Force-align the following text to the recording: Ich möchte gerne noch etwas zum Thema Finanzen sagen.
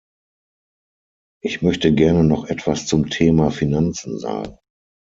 Ich 1.43 1.61
möchte 1.61 1.93
gerne 1.93 2.23
noch 2.23 2.45
etwas 2.45 2.87
zum 2.87 3.11
Thema 3.11 3.51
Finanzen 3.51 4.17
sagen. 4.17 4.57